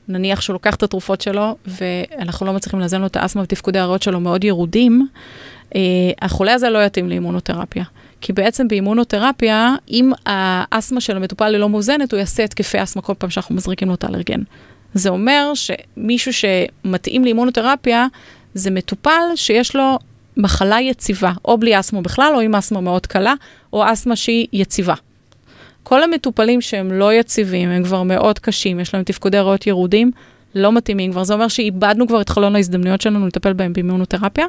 [0.08, 4.02] נניח שהוא לוקח את התרופות שלו, ואנחנו לא מצליחים לאזן לו את האסתמה ותפקודי הריאות
[4.02, 5.08] שלו מאוד ירודים,
[5.74, 5.80] אה,
[6.22, 7.84] החולה הזה לא יתאים לאימונותרפיה.
[8.20, 13.14] כי בעצם באימונותרפיה, אם האסתמה של המטופל היא לא מאוזנת, הוא יעשה התקפי אסתמה כל
[13.18, 14.40] פעם שאנחנו מזריקים לו את האלרגן.
[14.94, 18.06] זה אומר שמישהו שמתאים לאימונותרפיה
[18.54, 19.98] זה מטופל שיש לו
[20.36, 23.34] מחלה יציבה, או בלי אסתמה בכלל, או עם אסתמה מאוד קלה,
[23.72, 24.94] או אסתמה שהיא יציבה.
[25.82, 30.10] כל המטופלים שהם לא יציבים, הם כבר מאוד קשים, יש להם תפקודי ריאות ירודים,
[30.54, 31.24] לא מתאימים כבר.
[31.24, 34.46] זה אומר שאיבדנו כבר את חלון ההזדמנויות שלנו לטפל בהם באימונותרפיה,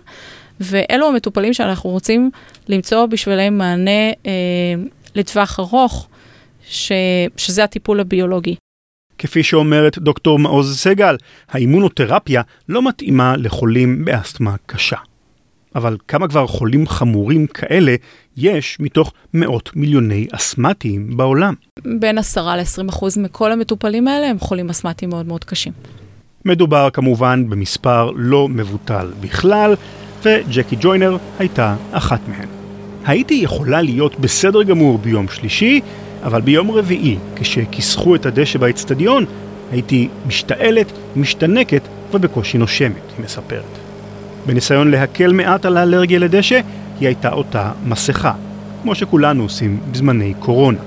[0.59, 2.31] ואלו המטופלים שאנחנו רוצים
[2.67, 4.31] למצוא בשבילם מענה אה,
[5.15, 6.07] לטווח ארוך,
[6.69, 6.91] ש,
[7.37, 8.55] שזה הטיפול הביולוגי.
[9.17, 11.15] כפי שאומרת דוקטור מעוז סגל,
[11.49, 14.97] האימונותרפיה לא מתאימה לחולים באסתמה קשה.
[15.75, 17.95] אבל כמה כבר חולים חמורים כאלה
[18.37, 21.53] יש מתוך מאות מיליוני אסתמטיים בעולם?
[21.99, 25.73] בין 10 ל-20 אחוז מכל המטופלים האלה הם חולים אסתמטיים מאוד מאוד קשים.
[26.45, 29.75] מדובר כמובן במספר לא מבוטל בכלל,
[30.23, 32.47] וג'קי ג'וינר הייתה אחת מהן.
[33.05, 35.81] הייתי יכולה להיות בסדר גמור ביום שלישי,
[36.23, 39.25] אבל ביום רביעי, כשכיסחו את הדשא באצטדיון,
[39.71, 43.63] הייתי משתעלת, משתנקת ובקושי נושמת, היא מספרת.
[44.45, 46.59] בניסיון להקל מעט על האלרגיה לדשא,
[46.99, 48.33] היא הייתה אותה מסכה,
[48.81, 50.79] כמו שכולנו עושים בזמני קורונה,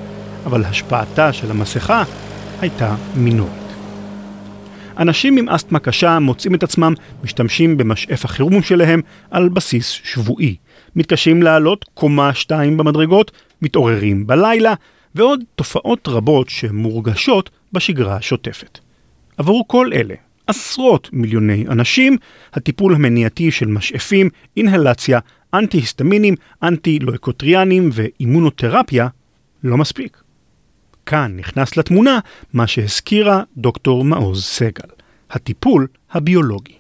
[0.46, 2.02] אבל השפעתה של המסכה
[2.60, 3.68] הייתה מינורית.
[4.98, 10.56] אנשים עם אסתמה קשה מוצאים את עצמם משתמשים במשאף החירום שלהם על בסיס שבועי.
[10.96, 13.30] מתקשים לעלות קומה שתיים במדרגות,
[13.62, 14.74] מתעוררים בלילה,
[15.14, 18.78] ועוד תופעות רבות שמורגשות בשגרה השוטפת.
[19.36, 20.14] עבור כל אלה,
[20.46, 22.16] עשרות מיליוני אנשים,
[22.52, 25.18] הטיפול המניעתי של משאפים, אינהלציה,
[25.54, 29.08] אנטי-היסטמינים, אנטי-לואקוטריאנים ואימונותרפיה
[29.64, 30.22] לא מספיק.
[31.06, 32.18] כאן נכנס לתמונה
[32.52, 34.88] מה שהזכירה דוקטור מעוז סגל,
[35.30, 36.72] הטיפול הביולוגי.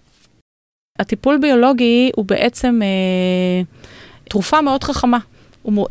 [0.98, 3.62] הטיפול ביולוגי הוא בעצם אה,
[4.24, 5.18] תרופה מאוד חכמה.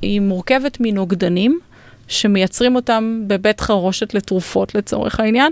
[0.01, 1.59] היא מורכבת מנוגדנים
[2.07, 5.51] שמייצרים אותם בבית חרושת לתרופות לצורך העניין,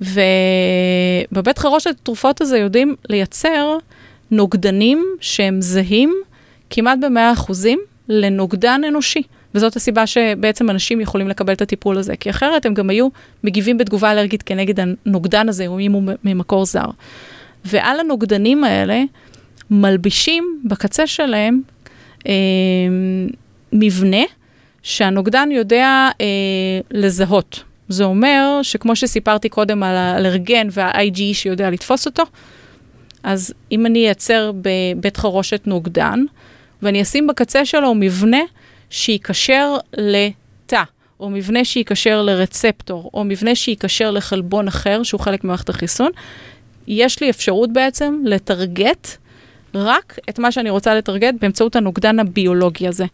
[0.00, 3.78] ובבית חרושת לתרופות הזה יודעים לייצר
[4.30, 6.14] נוגדנים שהם זהים
[6.70, 7.52] כמעט ב-100%
[8.08, 9.22] לנוגדן אנושי.
[9.54, 13.08] וזאת הסיבה שבעצם אנשים יכולים לקבל את הטיפול הזה, כי אחרת הם גם היו
[13.44, 16.86] מגיבים בתגובה אלרגית כנגד הנוגדן הזה, או אם הוא ממקור זר.
[17.64, 19.02] ועל הנוגדנים האלה
[19.70, 21.62] מלבישים בקצה שלהם
[22.26, 22.32] אה,
[23.72, 24.22] מבנה
[24.84, 26.26] שהנוגדן יודע אה,
[26.90, 27.62] לזהות.
[27.88, 32.22] זה אומר שכמו שסיפרתי קודם על האלרגן וה-IgE שיודע לתפוס אותו,
[33.22, 36.20] אז אם אני אייצר בבית חרושת נוגדן,
[36.82, 38.40] ואני אשים בקצה שלו מבנה
[38.90, 40.82] שייקשר לתא,
[41.20, 46.10] או מבנה שייקשר לרצפטור, או מבנה שייקשר לחלבון אחר, שהוא חלק ממערכת החיסון,
[46.86, 49.08] יש לי אפשרות בעצם לטרגט
[49.74, 53.04] רק את מה שאני רוצה לטרגט באמצעות הנוגדן הביולוגי הזה.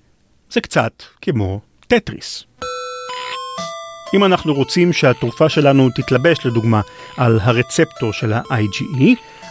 [0.51, 2.45] זה קצת כמו טטריס.
[4.15, 6.81] אם אנחנו רוצים שהתרופה שלנו תתלבש לדוגמה
[7.17, 9.05] על הרצפטור של ה-IgE,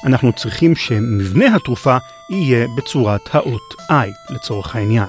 [0.05, 1.97] אנחנו צריכים שמבנה התרופה
[2.29, 5.05] יהיה בצורת האות I לצורך העניין.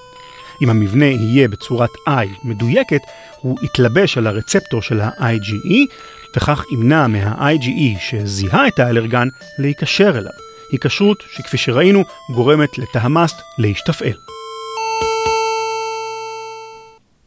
[0.62, 3.03] אם המבנה יהיה בצורת I מדויקת,
[3.40, 5.76] הוא יתלבש על הרצפטור של ה-IgE,
[6.37, 10.33] וכך ימנע מה-IgE שזיהה את האלרגן להיקשר אליו.
[10.72, 14.39] היקשרות שכפי שראינו גורמת לתא המאסט להשתפעל.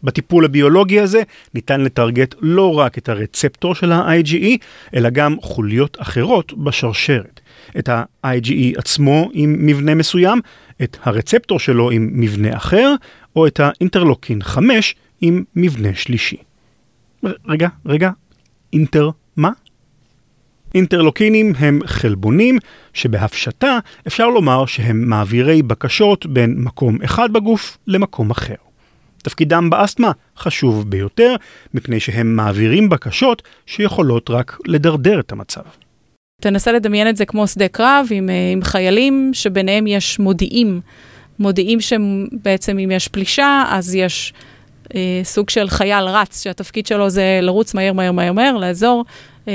[0.03, 1.21] בטיפול הביולוגי הזה
[1.53, 4.57] ניתן לטרגט לא רק את הרצפטור של ה-IgE,
[4.95, 7.39] אלא גם חוליות אחרות בשרשרת.
[7.79, 10.41] את ה-IgE עצמו עם מבנה מסוים,
[10.83, 12.95] את הרצפטור שלו עם מבנה אחר,
[13.35, 16.37] או את האינטרלוקין 5 עם מבנה שלישי.
[17.47, 18.11] רגע, רגע,
[18.73, 19.51] אינטר מה?
[20.75, 22.57] אינטרלוקינים הם חלבונים
[22.93, 28.62] שבהפשטה אפשר לומר שהם מעבירי בקשות בין מקום אחד בגוף למקום אחר.
[29.23, 31.35] תפקידם באסתמה חשוב ביותר,
[31.73, 35.61] מפני שהם מעבירים בקשות שיכולות רק לדרדר את המצב.
[36.41, 40.81] תנסה לדמיין את זה כמו שדה קרב עם, אה, עם חיילים שביניהם יש מודיעים.
[41.39, 44.33] מודיעים שבעצם אם יש פלישה, אז יש
[44.95, 49.05] אה, סוג של חייל רץ, שהתפקיד שלו זה לרוץ מהר מהר מהר מהר לאזור,
[49.47, 49.53] אה,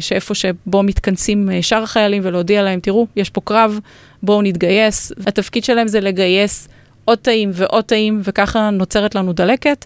[0.00, 3.78] שאיפה שבו מתכנסים אה, שאר החיילים ולהודיע להם, תראו, יש פה קרב,
[4.22, 5.12] בואו נתגייס.
[5.26, 6.68] התפקיד שלהם זה לגייס
[7.08, 9.84] עוד תאים ועוד תאים, וככה נוצרת לנו דלקת,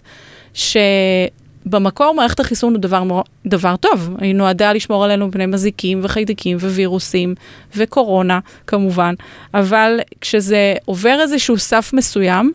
[0.53, 4.15] שבמקור מערכת החיסון הוא דבר, דבר טוב.
[4.19, 7.35] היא נועדה לשמור עלינו מפני מזיקים וחיידקים ווירוסים
[7.75, 9.13] וקורונה, כמובן,
[9.53, 12.51] אבל כשזה עובר איזשהו סף מסוים,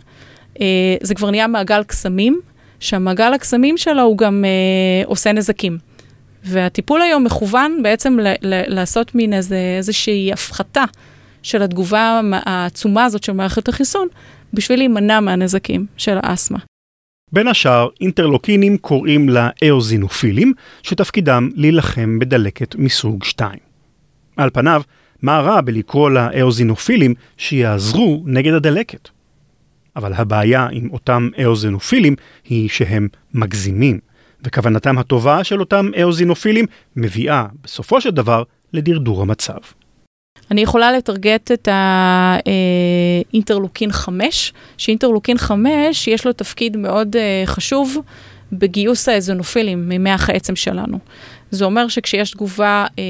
[0.61, 0.67] אה,
[1.03, 2.41] זה כבר נהיה מעגל קסמים,
[2.81, 5.79] שהמעגל הקסמים שלו הוא גם אה, עושה נזקים.
[6.45, 10.85] והטיפול היום מכוון בעצם ל- ל- לעשות מין איזה, איזושהי הפחתה
[11.43, 14.09] של התגובה העצומה הזאת של מערכת החיסון,
[14.53, 16.59] בשביל להימנע מהנזקים של האסתמה.
[17.33, 23.59] בין השאר, אינטרלוקינים קוראים לאיוזינופילים, שתפקידם להילחם בדלקת מסוג 2.
[24.37, 24.83] על פניו,
[25.23, 29.09] מה רע בלקרוא לאיוזינופילים שיעזרו נגד הדלקת?
[29.97, 33.99] אבל הבעיה עם אותם איוזינופילים היא שהם מגזימים,
[34.45, 39.59] וכוונתם הטובה של אותם איוזינופילים מביאה, בסופו של דבר, לדרדור המצב.
[40.51, 41.69] אני יכולה לטרגט את
[43.33, 47.99] האינטרלוקין 5, שאינטרלוקין 5 יש לו תפקיד מאוד uh, חשוב
[48.53, 50.99] בגיוס האזונופילים ממח העצם שלנו.
[51.51, 53.05] זה אומר שכשיש תגובה אה,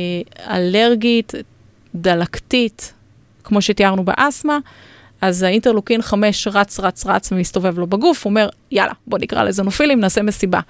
[0.57, 1.33] אלרגית,
[1.95, 2.93] דלקתית,
[3.45, 4.59] כמו שתיארנו באסתמה,
[5.21, 10.23] אז האינטרלוקין 5 רץ, רץ, רץ ומסתובב לו בגוף, אומר, יאללה, בוא נקרא לאזונופילים, נעשה
[10.23, 10.61] מסיבה.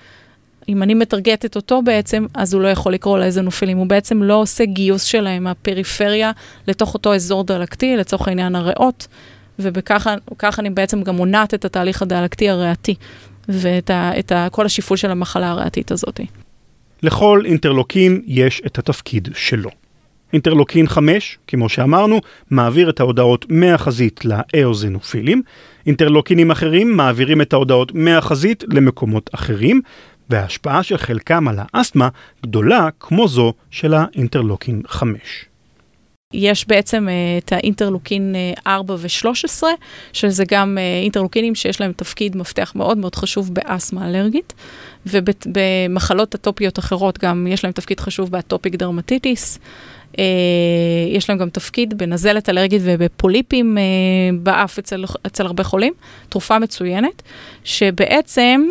[0.68, 4.64] אם אני מטרגטת אותו בעצם, אז הוא לא יכול לקרוא לאזונופילים, הוא בעצם לא עושה
[4.64, 6.32] גיוס שלהם מהפריפריה
[6.66, 9.06] לתוך אותו אזור דלקתי, לצורך העניין הריאות,
[9.58, 12.94] ובכך אני בעצם גם מונעת את התהליך הדלקתי הריאתי,
[13.48, 16.20] ואת ה, ה, כל השיפול של המחלה הריאתית הזאת.
[17.02, 19.70] לכל אינטרלוקין יש את התפקיד שלו.
[20.32, 25.42] אינטרלוקין 5, כמו שאמרנו, מעביר את ההודעות מהחזית לאאוזינופילים.
[25.86, 29.80] אינטרלוקינים אחרים מעבירים את ההודעות מהחזית למקומות אחרים,
[30.30, 32.08] וההשפעה של חלקם על האסתמה
[32.42, 35.48] גדולה כמו זו של האינטרלוקין 5.
[36.34, 39.62] יש בעצם אה, את האינטרלוקין אה, 4 ו-13,
[40.12, 44.54] שזה גם אה, אינטרלוקינים שיש להם תפקיד מפתח מאוד מאוד חשוב באסתמה אלרגית,
[45.06, 49.58] ובמחלות אטופיות אחרות גם יש להם תפקיד חשוב באטופיק דרמטיטיס.
[51.08, 53.78] יש להם גם תפקיד בנזלת אלרגית ובפוליפים
[54.42, 55.92] באף אצל, אצל הרבה חולים,
[56.28, 57.22] תרופה מצוינת,
[57.64, 58.62] שבעצם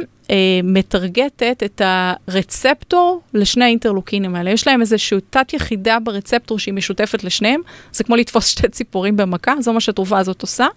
[0.64, 4.52] מטרגטת את הרצפטור לשני האינטרלוקינים האלה.
[4.52, 7.62] יש להם איזושהי תת יחידה ברצפטור שהיא משותפת לשניהם,
[7.92, 10.68] זה כמו לתפוס שתי ציפורים במכה, זו מה שהתרופה הזאת עושה.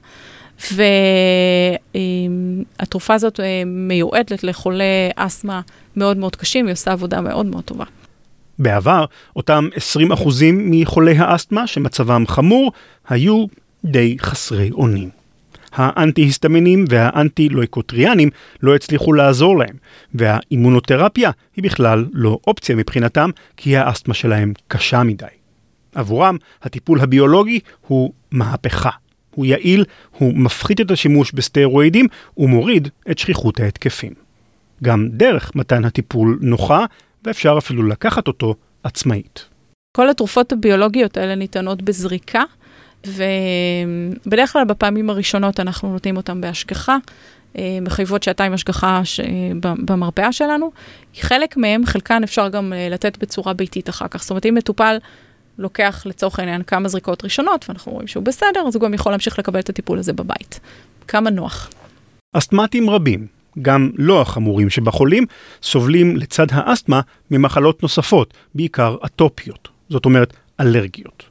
[2.78, 4.84] והתרופה הזאת מיועדת לחולי
[5.16, 5.60] אסתמה
[5.96, 7.84] מאוד מאוד קשים, היא עושה עבודה מאוד מאוד טובה.
[8.58, 9.04] בעבר,
[9.36, 9.68] אותם
[10.12, 12.72] 20% מחולי האסתמה שמצבם חמור,
[13.08, 13.46] היו
[13.84, 15.19] די חסרי אונים.
[15.72, 18.28] האנטי-היסטמינים והאנטי-לויקוטריאנים
[18.62, 19.76] לא הצליחו לעזור להם,
[20.14, 25.26] והאימונותרפיה היא בכלל לא אופציה מבחינתם, כי האסתמה שלהם קשה מדי.
[25.94, 28.90] עבורם, הטיפול הביולוגי הוא מהפכה.
[29.34, 29.84] הוא יעיל,
[30.18, 32.06] הוא מפחית את השימוש בסטרואידים
[32.36, 34.12] ומוריד את שכיחות ההתקפים.
[34.82, 36.84] גם דרך מתן הטיפול נוחה,
[37.24, 39.44] ואפשר אפילו לקחת אותו עצמאית.
[39.96, 42.42] כל התרופות הביולוגיות האלה ניתנות בזריקה,
[43.06, 46.96] ובדרך כלל בפעמים הראשונות אנחנו נותנים אותן בהשגחה,
[47.58, 49.20] אה, מחייבות שעתיים השגחה ש...
[49.60, 50.70] במרפאה שלנו.
[51.20, 54.22] חלק מהם, חלקן אפשר גם אה, לתת בצורה ביתית אחר כך.
[54.22, 54.96] זאת אומרת, אם מטופל
[55.58, 59.38] לוקח לצורך העניין כמה זריקות ראשונות, ואנחנו רואים שהוא בסדר, אז הוא גם יכול להמשיך
[59.38, 60.60] לקבל את הטיפול הזה בבית.
[61.08, 61.70] כמה נוח.
[62.32, 63.26] אסתמטים רבים,
[63.62, 65.26] גם לא החמורים שבחולים,
[65.62, 71.29] סובלים לצד האסתמה ממחלות נוספות, בעיקר אטופיות, זאת אומרת אלרגיות.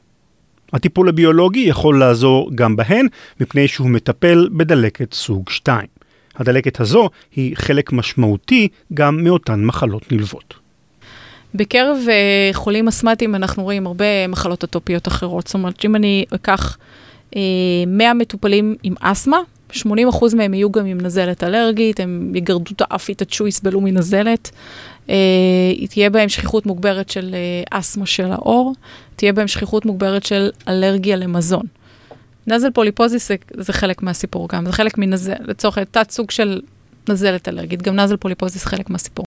[0.72, 3.06] הטיפול הביולוגי יכול לעזור גם בהן,
[3.40, 5.86] מפני שהוא מטפל בדלקת סוג 2.
[6.36, 10.54] הדלקת הזו היא חלק משמעותי גם מאותן מחלות נלוות.
[11.54, 15.46] בקרב uh, חולים אסתמטיים אנחנו רואים הרבה מחלות אטופיות אחרות.
[15.46, 16.78] זאת אומרת, אם אני אקח
[17.30, 17.36] uh,
[17.86, 19.38] 100 מטופלים עם אסתמה,
[19.72, 24.50] 80% מהם יהיו גם עם נזלת אלרגית, הם יגרדו את האף, יתעטשו, יסבלו מנזלת.
[25.06, 25.10] Uh,
[25.90, 28.74] תהיה בהם שכיחות מוגברת של uh, אסתמה של העור,
[29.16, 31.66] תהיה בהם שכיחות מוגברת של אלרגיה למזון.
[32.46, 36.60] נזל פוליפוזיס זה, זה חלק מהסיפור גם, זה חלק מנזל, לצורך תת סוג של
[37.08, 39.24] נזלת אלרגית, גם נזל פוליפוזיס חלק מהסיפור.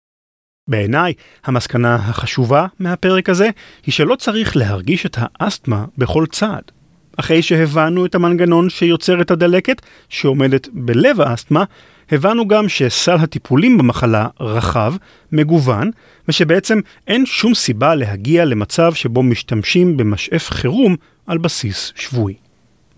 [0.69, 1.13] בעיניי,
[1.45, 3.49] המסקנה החשובה מהפרק הזה
[3.85, 6.71] היא שלא צריך להרגיש את האסתמה בכל צעד.
[7.19, 11.63] אחרי שהבנו את המנגנון שיוצר את הדלקת, שעומדת בלב האסתמה,
[12.11, 14.93] הבנו גם שסל הטיפולים במחלה רחב,
[15.31, 15.91] מגוון,
[16.27, 20.95] ושבעצם אין שום סיבה להגיע למצב שבו משתמשים במשאף חירום
[21.27, 22.35] על בסיס שבועי.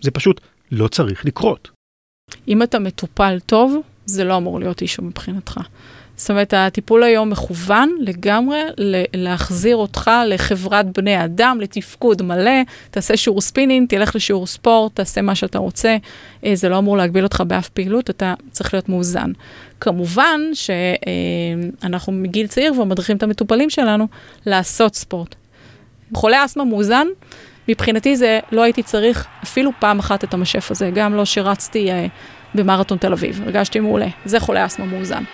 [0.00, 0.40] זה פשוט
[0.72, 1.70] לא צריך לקרות.
[2.48, 5.60] אם אתה מטופל טוב, זה לא אמור להיות issue מבחינתך.
[6.22, 8.60] זאת אומרת, הטיפול היום מכוון לגמרי
[9.14, 12.50] להחזיר אותך לחברת בני אדם, לתפקוד מלא,
[12.90, 15.96] תעשה שיעור ספינינג, תלך לשיעור ספורט, תעשה מה שאתה רוצה.
[16.46, 19.32] אה, זה לא אמור להגביל אותך באף פעילות, אתה צריך להיות מאוזן.
[19.80, 24.06] כמובן שאנחנו מגיל צעיר כבר מדריכים את המטופלים שלנו
[24.46, 25.34] לעשות ספורט.
[26.14, 27.06] חולה אסתמה מאוזן,
[27.68, 32.06] מבחינתי זה לא הייתי צריך אפילו פעם אחת את המשף הזה, גם לא שרצתי אה,
[32.54, 34.08] במרתון תל אביב, הרגשתי מעולה.
[34.24, 35.24] זה חולה אסתמה מאוזן.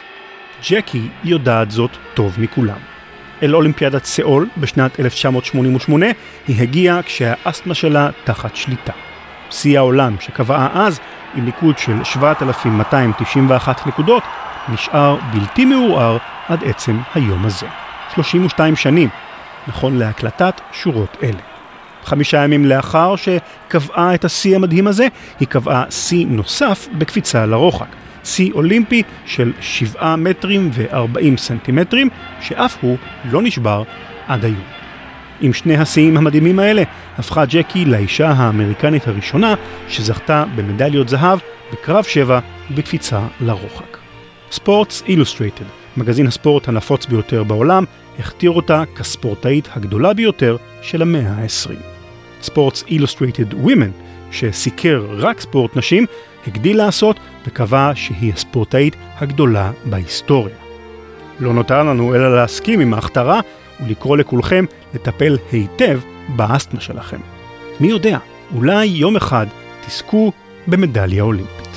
[0.62, 2.78] ג'קי יודעת זאת טוב מכולם.
[3.42, 6.06] אל אולימפיאדת סאול בשנת 1988
[6.48, 8.92] היא הגיעה כשהאסתמה שלה תחת שליטה.
[9.50, 11.00] שיא העולם שקבעה אז,
[11.34, 14.22] עם ניקוד של 7,291 נקודות,
[14.68, 16.16] נשאר בלתי מעורער
[16.48, 17.66] עד עצם היום הזה.
[18.14, 19.08] 32 שנים,
[19.68, 21.40] נכון להקלטת שורות אלה.
[22.04, 25.08] חמישה ימים לאחר שקבעה את השיא המדהים הזה,
[25.40, 28.07] היא קבעה שיא נוסף בקפיצה לרוחק.
[28.24, 32.08] שיא אולימפי של 7 מטרים ו-40 סנטימטרים,
[32.40, 32.96] שאף הוא
[33.30, 33.82] לא נשבר
[34.26, 34.62] עד היום.
[35.40, 36.82] עם שני השיאים המדהימים האלה,
[37.18, 39.54] הפכה ג'קי לאישה האמריקנית הראשונה
[39.88, 41.38] שזכתה במדליות זהב
[41.72, 42.40] בקרב שבע
[42.70, 43.98] ובקפיצה לרוחק.
[44.50, 45.64] Sports Illustrated
[45.96, 47.84] מגזין הספורט הנפוץ ביותר בעולם,
[48.18, 51.74] הכתיר אותה כספורטאית הגדולה ביותר של המאה ה-20.
[52.42, 53.90] Sports Illustrated Women,
[54.30, 56.06] שסיקר רק ספורט נשים,
[56.46, 57.16] הגדיל לעשות
[57.46, 60.54] וקבע שהיא הספורטאית הגדולה בהיסטוריה.
[61.40, 63.40] לא נותר לנו אלא להסכים עם ההכתרה
[63.80, 64.64] ולקרוא לכולכם
[64.94, 67.20] לטפל היטב באסתמה שלכם.
[67.80, 68.18] מי יודע,
[68.54, 69.46] אולי יום אחד
[69.86, 70.32] תזכו
[70.66, 71.68] במדליה אולימפית.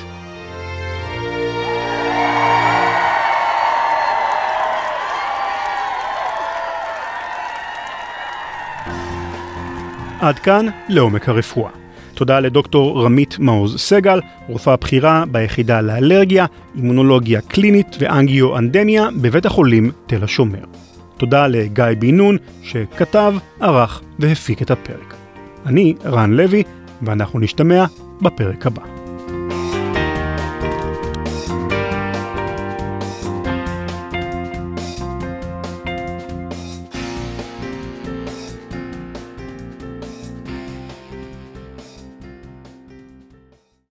[10.20, 11.81] עד כאן לעומק הרפואה.
[12.22, 16.46] תודה לדוקטור רמית מעוז סגל, רופאה בכירה ביחידה לאלרגיה,
[16.76, 20.64] אימונולוגיה קלינית ואנגיו-אנדמיה בבית החולים תל השומר.
[21.16, 25.14] תודה לגיא בן נון שכתב, ערך והפיק את הפרק.
[25.66, 26.62] אני רן לוי,
[27.02, 27.84] ואנחנו נשתמע
[28.20, 29.01] בפרק הבא.